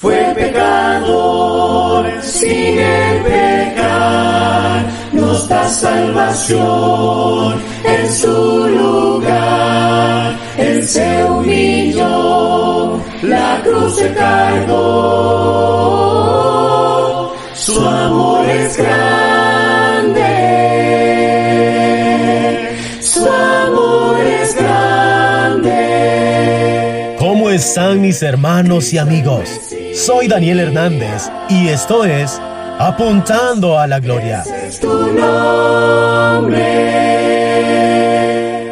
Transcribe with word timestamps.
Fue 0.00 0.32
pecador 0.34 2.10
sin 2.22 2.78
el 2.78 3.22
pecar, 3.22 4.86
nos 5.12 5.46
da 5.46 5.68
salvación 5.68 7.60
en 7.84 8.10
su 8.10 8.66
lugar. 8.78 10.38
Él 10.56 10.88
se 10.88 11.22
humilló, 11.24 12.98
la 13.24 13.60
cruz 13.62 13.96
se 13.96 14.08
están 27.70 28.00
mis 28.00 28.20
hermanos 28.24 28.92
y 28.92 28.98
amigos? 28.98 29.48
Soy 29.94 30.26
Daniel 30.26 30.58
Hernández 30.58 31.30
y 31.48 31.68
esto 31.68 32.04
es 32.04 32.36
Apuntando 32.80 33.78
a 33.78 33.86
la 33.86 34.00
Gloria. 34.00 34.42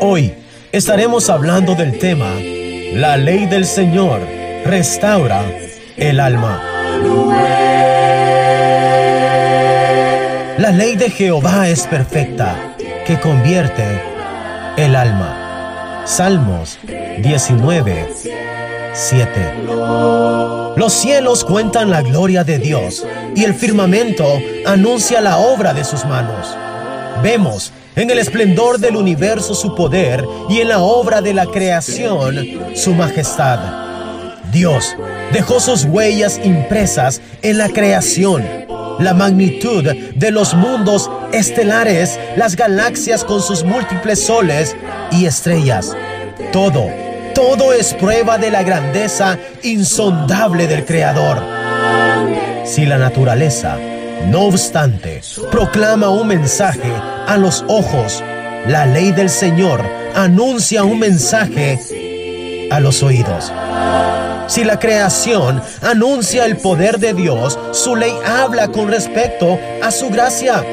Hoy 0.00 0.34
estaremos 0.72 1.30
hablando 1.30 1.76
del 1.76 1.96
tema 2.00 2.28
La 2.92 3.16
ley 3.16 3.46
del 3.46 3.66
Señor 3.66 4.18
restaura 4.64 5.44
el 5.96 6.18
alma. 6.18 6.60
La 10.58 10.72
ley 10.72 10.96
de 10.96 11.08
Jehová 11.08 11.68
es 11.68 11.86
perfecta, 11.86 12.74
que 13.06 13.20
convierte 13.20 14.02
el 14.76 14.96
alma. 14.96 16.02
Salmos 16.04 16.80
19, 17.22 18.08
7. 18.98 19.30
Los 20.76 20.92
cielos 20.92 21.44
cuentan 21.44 21.88
la 21.88 22.02
gloria 22.02 22.42
de 22.42 22.58
Dios 22.58 23.06
y 23.36 23.44
el 23.44 23.54
firmamento 23.54 24.26
anuncia 24.66 25.20
la 25.20 25.38
obra 25.38 25.72
de 25.72 25.84
sus 25.84 26.04
manos. 26.04 26.48
Vemos 27.22 27.72
en 27.94 28.10
el 28.10 28.18
esplendor 28.18 28.80
del 28.80 28.96
universo 28.96 29.54
su 29.54 29.76
poder 29.76 30.24
y 30.48 30.60
en 30.60 30.68
la 30.70 30.80
obra 30.80 31.20
de 31.20 31.32
la 31.32 31.46
creación 31.46 32.34
su 32.74 32.92
majestad. 32.92 33.60
Dios 34.50 34.96
dejó 35.32 35.60
sus 35.60 35.84
huellas 35.84 36.40
impresas 36.42 37.20
en 37.42 37.56
la 37.58 37.68
creación, 37.68 38.44
la 38.98 39.14
magnitud 39.14 39.84
de 39.84 40.30
los 40.32 40.54
mundos 40.54 41.08
estelares, 41.32 42.18
las 42.36 42.56
galaxias 42.56 43.22
con 43.24 43.42
sus 43.42 43.62
múltiples 43.62 44.24
soles 44.24 44.74
y 45.12 45.26
estrellas. 45.26 45.96
Todo, 46.52 47.07
todo 47.38 47.72
es 47.72 47.94
prueba 47.94 48.36
de 48.36 48.50
la 48.50 48.64
grandeza 48.64 49.38
insondable 49.62 50.66
del 50.66 50.84
Creador. 50.84 51.40
Si 52.64 52.84
la 52.84 52.98
naturaleza, 52.98 53.78
no 54.26 54.46
obstante, 54.46 55.20
proclama 55.48 56.10
un 56.10 56.26
mensaje 56.26 56.92
a 57.28 57.36
los 57.36 57.64
ojos, 57.68 58.24
la 58.66 58.86
ley 58.86 59.12
del 59.12 59.30
Señor 59.30 59.84
anuncia 60.16 60.82
un 60.82 60.98
mensaje 60.98 61.78
a 62.72 62.80
los 62.80 63.04
oídos. 63.04 63.52
Si 64.48 64.64
la 64.64 64.80
creación 64.80 65.62
anuncia 65.82 66.44
el 66.44 66.56
poder 66.56 66.98
de 66.98 67.14
Dios, 67.14 67.56
su 67.70 67.94
ley 67.94 68.14
habla 68.26 68.66
con 68.66 68.88
respecto 68.88 69.60
a 69.80 69.92
su 69.92 70.10
gracia. 70.10 70.64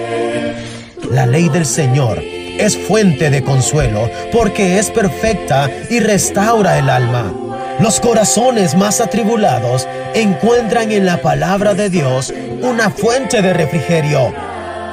La 1.12 1.28
ley 1.28 1.48
del 1.48 1.68
Señor 1.68 2.35
es 2.58 2.78
fuente 2.78 3.30
de 3.30 3.44
consuelo 3.44 4.10
porque 4.32 4.80
es 4.80 4.90
perfecta 4.92 5.70
y 5.90 6.00
restaura 6.00 6.78
el 6.78 6.90
alma. 6.90 7.34
Los 7.80 8.00
corazones 8.00 8.76
más 8.76 9.02
atribulados 9.02 9.88
encuentran 10.14 10.92
en 10.92 11.06
la 11.06 11.22
palabra 11.22 11.74
de 11.74 11.90
Dios 11.90 12.34
una 12.62 12.90
fuente 12.90 13.42
de 13.42 13.54
refrigerio. 13.54 14.34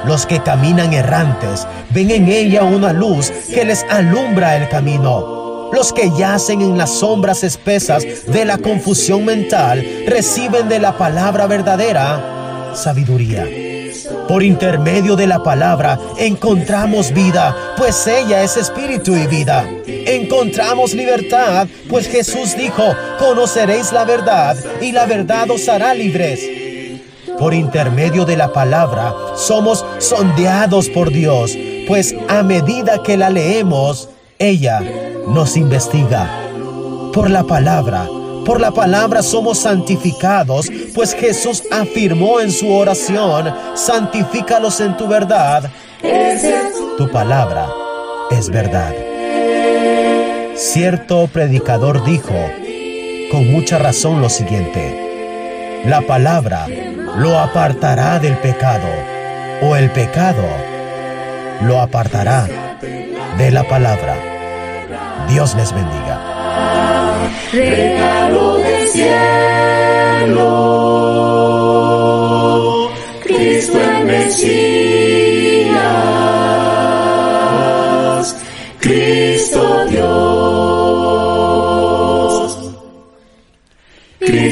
Los 0.05 0.25
que 0.25 0.41
caminan 0.41 0.91
errantes 0.91 1.65
ven 1.91 2.11
en 2.11 2.27
ella 2.27 2.63
una 2.63 2.91
luz 2.91 3.31
que 3.53 3.63
les 3.63 3.85
alumbra 3.89 4.57
el 4.57 4.67
camino. 4.67 5.71
Los 5.71 5.93
que 5.93 6.11
yacen 6.11 6.61
en 6.61 6.77
las 6.77 6.91
sombras 6.91 7.43
espesas 7.43 8.03
de 8.27 8.45
la 8.45 8.57
confusión 8.57 9.23
mental 9.23 9.83
reciben 10.05 10.67
de 10.67 10.79
la 10.79 10.97
palabra 10.97 11.47
verdadera 11.47 12.73
sabiduría. 12.75 13.72
Por 14.27 14.41
intermedio 14.41 15.15
de 15.15 15.27
la 15.27 15.43
palabra 15.43 15.99
encontramos 16.17 17.13
vida, 17.13 17.55
pues 17.77 18.07
ella 18.07 18.41
es 18.41 18.55
espíritu 18.55 19.15
y 19.15 19.27
vida. 19.27 19.67
Encontramos 19.85 20.93
libertad, 20.93 21.67
pues 21.89 22.07
Jesús 22.07 22.55
dijo, 22.57 22.83
conoceréis 23.19 23.91
la 23.91 24.05
verdad 24.05 24.55
y 24.81 24.91
la 24.91 25.05
verdad 25.05 25.51
os 25.51 25.67
hará 25.67 25.93
libres. 25.93 26.39
Por 27.37 27.53
intermedio 27.53 28.23
de 28.25 28.37
la 28.37 28.53
palabra 28.53 29.13
somos 29.35 29.85
sondeados 29.99 30.89
por 30.89 31.11
Dios, 31.11 31.57
pues 31.87 32.15
a 32.29 32.43
medida 32.43 33.03
que 33.03 33.17
la 33.17 33.29
leemos, 33.29 34.09
ella 34.39 34.81
nos 35.27 35.57
investiga. 35.57 36.29
Por 37.11 37.29
la 37.29 37.43
palabra, 37.43 38.07
por 38.45 38.59
la 38.59 38.71
palabra 38.71 39.23
somos 39.23 39.59
santificados, 39.59 40.69
pues 40.93 41.13
Jesús 41.13 41.63
afirmó 41.71 42.39
en 42.39 42.51
su 42.51 42.71
oración, 42.71 43.53
santifícalos 43.75 44.79
en 44.79 44.95
tu 44.97 45.07
verdad. 45.07 45.69
Tu 46.97 47.09
palabra 47.09 47.67
es 48.31 48.49
verdad. 48.49 48.93
Cierto 50.55 51.27
predicador 51.27 52.03
dijo 52.03 52.33
con 53.31 53.51
mucha 53.51 53.79
razón 53.79 54.21
lo 54.21 54.29
siguiente, 54.29 55.81
la 55.85 56.01
palabra 56.01 56.67
lo 57.17 57.39
apartará 57.39 58.19
del 58.19 58.37
pecado, 58.37 58.87
o 59.63 59.75
el 59.75 59.89
pecado 59.89 60.45
lo 61.61 61.79
apartará 61.79 62.47
de 63.37 63.51
la 63.51 63.63
palabra. 63.63 64.15
Dios 65.27 65.55
les 65.55 65.73
bendiga. 65.73 66.21
regalo 67.51 68.57
del 68.57 68.87
cielo, 68.87 69.52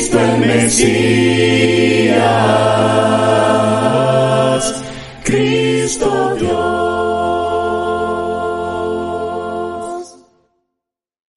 Cristo 0.01 0.19
el 0.19 0.39
Mesías, 0.39 0.97
Cristo 5.23 6.35
Dios. 6.39 6.51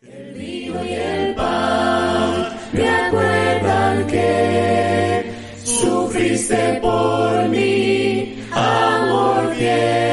El 0.00 0.32
vino 0.32 0.82
y 0.82 0.92
el 0.94 1.34
pan 1.34 2.56
me 2.72 2.88
acuerdan 2.88 4.06
que 4.06 5.30
sufriste 5.62 6.80
por 6.80 7.48
mí, 7.50 8.34
amor 8.50 9.54
fiel. 9.56 10.04